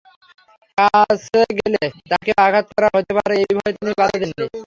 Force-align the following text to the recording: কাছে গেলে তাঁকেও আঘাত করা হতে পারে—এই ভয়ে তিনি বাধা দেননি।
কাছে 0.77 1.39
গেলে 1.57 1.81
তাঁকেও 2.09 2.37
আঘাত 2.45 2.65
করা 2.71 2.87
হতে 2.95 3.11
পারে—এই 3.17 3.53
ভয়ে 3.57 3.73
তিনি 3.75 3.91
বাধা 3.99 4.15
দেননি। 4.21 4.45